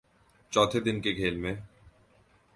[0.53, 1.55] چوتھے دن کے کھیل میں